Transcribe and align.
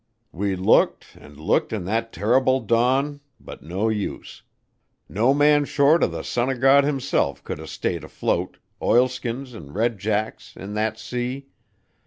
We 0.31 0.55
looked 0.55 1.15
and 1.15 1.39
looked 1.39 1.71
in 1.71 1.85
that 1.85 2.11
terrible 2.11 2.59
dawn, 2.59 3.21
but 3.39 3.61
no 3.61 3.87
use 3.87 4.41
no 5.07 5.31
man 5.31 5.63
short 5.63 6.01
o' 6.01 6.07
the 6.07 6.23
Son 6.23 6.49
o' 6.49 6.55
God 6.57 6.83
himself 6.83 7.43
could 7.43 7.59
a' 7.59 7.67
stayed 7.67 8.03
afloat, 8.03 8.57
oilskins 8.81 9.53
and 9.53 9.75
red 9.75 9.99
jacks, 9.99 10.55
in 10.57 10.73
that 10.73 10.97
sea. 10.97 11.49